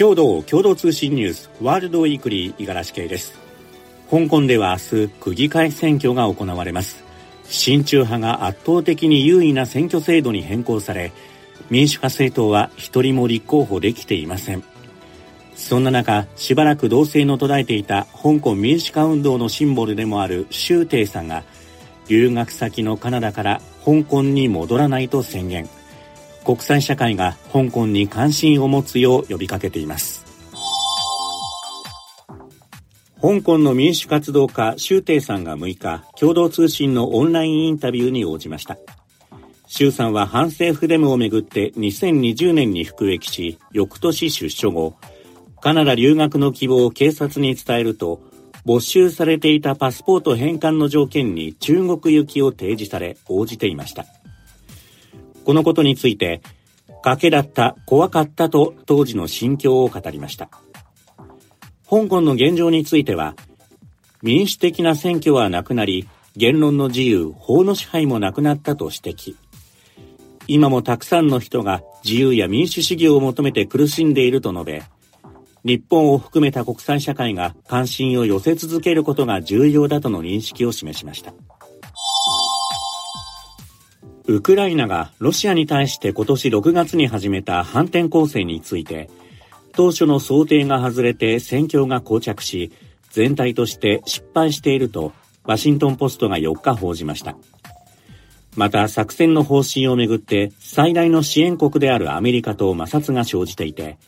[0.00, 3.38] 共同共同通信ニュースワールドウィークリー五十嵐系です。
[4.10, 7.04] 香港では明日区議会選挙が行われます。
[7.44, 11.12] 親中派が圧倒的に優位な選挙制度に変更され
[11.68, 14.64] 民主派政党は一人も立候補できていません。
[15.54, 21.42] そんな中しばらく同棲の途絶えていた香港民主化運動のシンボルでもある周庭さんが
[22.08, 25.68] 留学先のカナダから香港に戻らないと宣言。
[26.44, 30.24] 国際社会が香港に関心を持つよう呼びかけています。
[33.20, 38.78] 香港の民主活動家周庭さんが6日共同通信のオンラインインタビューに応じました。
[39.66, 44.96] 周さんは反政府デモをめぐって2020年に服役し翌年出所後
[45.60, 48.20] カナダ留学の希望を警察に伝えると
[48.64, 54.06] 没収されていたパスポート返還の条件に中国行きを提示され応じていました。
[55.50, 56.42] このことについて
[57.04, 60.48] 賭けだった怖かったと当時の心境を語りました。
[61.90, 63.34] 香港の現状については
[64.22, 69.34] 民主的な選挙はなくなり言論の自由法の支配もなくなったと指摘。
[70.46, 74.84] 今もたくさんの人が自由や民主主義を求めて苦しんでいると述べ
[75.64, 81.34] 日本を含めた国際社会が関心を寄せ続けることが重要だとの認識を示しました。
[84.30, 89.10] ウクライナがロシアに対して今年6月に始めた反転攻勢について
[89.72, 92.70] 当初の想定が外れて戦況が膠着し
[93.10, 97.36] 全体として失敗しているとワシントンポストが4日報じました。
[98.54, 103.98] また作戦の方針をめぐって最大の支援国であるアメリカと摩擦が生じていて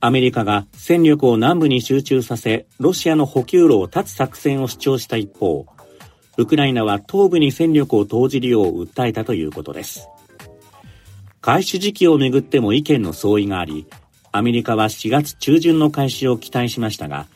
[0.00, 5.66] アメリカが戦力を南部に集中させ、ロシアの補給路を断つ作戦を主張した一方、
[6.38, 10.08] ウクライナは東部に戦力を投じるよう訴えたということです。
[11.40, 13.86] 開始時期をめぐっても意見の相違があり、
[14.30, 17.26] アメリカは4月中旬の開始を期待しましたが、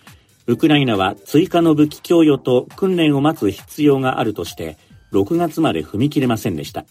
[0.47, 4.79] ウクライナは追加の武器供与と訓練を待つ必要があるとして、
[5.13, 6.85] 6月まで踏み切れませんでした。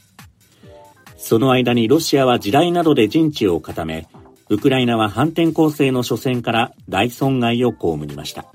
[1.15, 4.09] その間にロシアは地雷などで陣地を固め、
[4.49, 8.47] ウクライナは反転攻勢の初戦から大損害を被りました。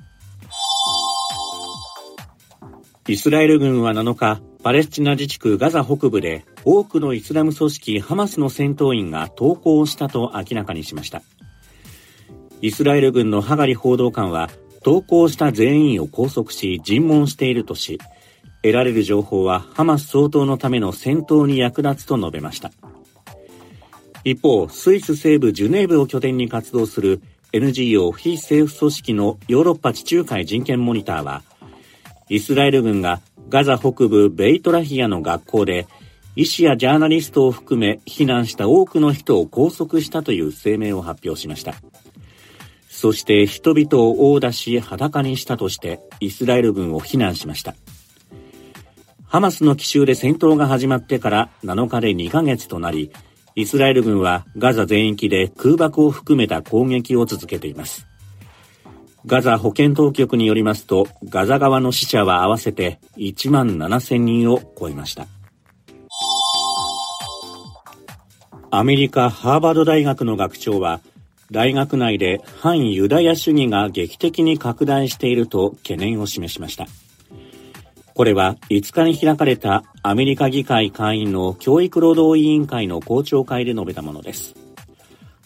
[3.09, 11.23] イスラエル軍は7日、パレスチナ自治区ガザ北部で多くのイスラム組織ハマスの戦闘員が投降したと明らかにしました。
[12.63, 14.51] イスラエル軍のハガリ報道官は
[14.83, 18.01] 投降した全員を拘束し尋問しているとし、
[18.63, 22.73] 得られる情報はハマス総統のための戦闘に役立つと述べました。
[24.25, 27.23] 一方、スイス西部ジュネーブを拠点に活動する
[27.53, 31.45] NGO 非政府組織のヨーロッパ地中海人権モニターは、
[32.29, 35.87] イスラエル軍がガザ北部ベイトラヒアの学校で
[36.35, 41.75] 医師やジャーナリストを含め避難した多くの人を拘束したという声明を発表しました。
[42.89, 47.75] そして人々を殴打し裸にしたとしてイスラエル軍を非難しました。
[49.25, 53.13] ハマスの奇襲で戦闘が始まってから7日で2ヶ月となり、
[53.55, 58.07] イスラエル軍はガザ全域で空爆を含めた攻撃を続けています。
[59.27, 65.27] ガザ保健当局によりますと、ガザ側の死者は合わせて1万7000人を超えました。
[68.71, 71.01] アメリカ・ハーバード大学の学長は、
[71.51, 76.87] 大学内で反ユダヤ主義が劇的に拡大していると懸念を示しました。
[78.15, 84.55] これは5日に開かれたアメリカ議会会員の教育労働委員会の公聴会で述べたものです。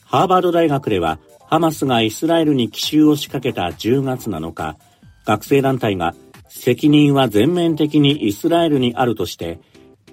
[0.05, 1.19] ハーバード大学では
[1.51, 4.77] ハマスがイスラエルに奇襲を仕掛けた10月7日、
[5.25, 6.15] 学生団体が
[6.49, 9.59] 責任は全面的にイスラエルにあるとして、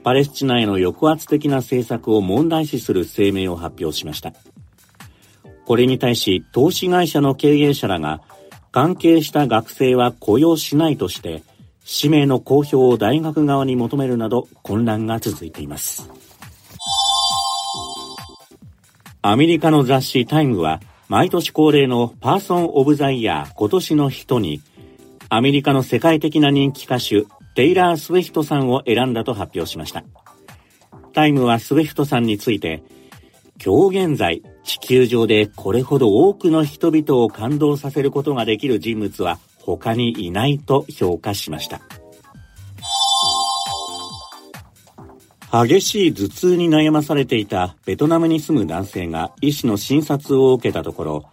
[0.03, 4.33] パレスチナへの抑圧的な政策を問題視する声明を発表しました。
[5.67, 8.21] これに対し投資会社の経営者らが
[8.71, 11.43] 関係した学生は雇用しないとして
[11.83, 16.09] 氏名の公表を大学側に求めるなど混乱が続いています。
[19.21, 24.61] アメリカの雑誌タイムは毎年恒例のパーソン・オブ・ザ・イヤー今年の人に
[25.29, 27.25] アメリカの世界的な人気歌手
[27.55, 30.03] テイラー・スウィフトさんを選んだと発表しました。
[31.13, 32.83] タイムはスウィフトさんについて
[33.63, 41.81] 今日現在地球上でこれほど多くの人々を感動させることができる人物は他にいないと評価しました。
[45.51, 51.25] 激しい頭痛に悩まされていたベトナムに住む男性が医師の診察を受けたところ、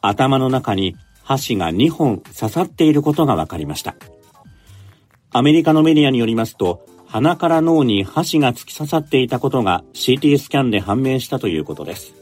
[0.00, 3.94] 頭の中に箸が2本刺さっていることが分かりました。
[5.30, 12.14] アメリカのメディアによりますと、鼻から脳に箸が突き刺さっていたことが CT スキャンで判明したということです。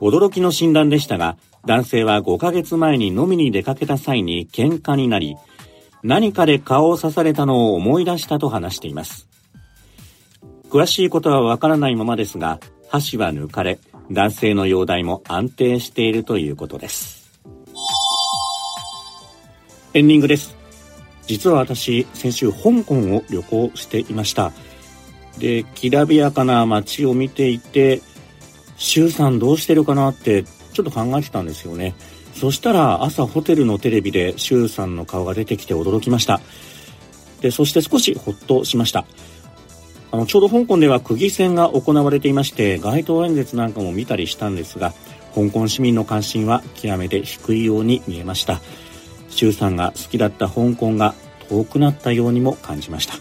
[0.00, 1.36] 驚きの診断でしたが、
[1.66, 5.36] 男性は5ヶ月前に飲みに出かけた際に喧嘩になり、
[6.02, 9.28] 何かで顔を刺されたのを思い出したと話しています。
[10.70, 13.78] 詳しいことはわからないままですが、箸は抜かれ、
[14.10, 17.40] 男性の容体も安定しているということです。
[19.94, 20.56] エンディングです。
[21.26, 24.52] 実は私、先週香港を旅行していました。
[25.38, 28.00] で、きらびやかな街を見ていて、
[28.76, 31.94] 周さんどうしてるかなってちょっと考えてたんですよね。
[32.34, 36.40] そしたら朝ホテルのテレビで周さんの顔が出てきて驚きました。
[37.40, 39.06] で、そして少しほっとしました。
[40.16, 44.94] あの、ちょうど香港では区議選が行われていまして、街頭演説なんかも見たりしたんですが、
[45.34, 48.62] 香港市民の関心は極めて低いように見えました。
[49.28, 51.14] 周さんが好きだった香港が
[51.50, 53.14] 遠くなったようにも感じました。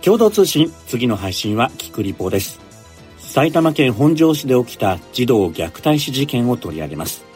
[0.00, 2.58] 共同通信、次の配信はキクリポです。
[3.18, 7.26] 埼玉県本庄市で起きた児童虐待死事件を取り上げます。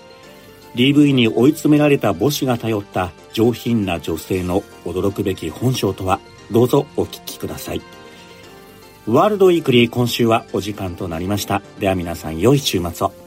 [0.74, 6.18] DV に追い詰められた母子が頼った上品な女性の驚くべき本性とは？
[6.50, 7.82] どうぞお聞きください。
[9.06, 11.62] ワールドウィークリー今週はお時間となりました。
[11.78, 13.25] では皆さん良い週末を。